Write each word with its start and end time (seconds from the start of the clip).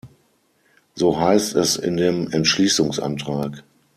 So 0.95 1.19
heißt 1.19 1.53
es 1.53 1.75
in 1.75 1.95
dem 1.95 2.27
Entschließungsantrag. 2.31 3.63